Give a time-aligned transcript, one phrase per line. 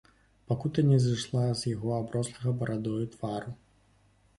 [0.51, 3.51] Пакута не зышла з яго аброслага барадою твару.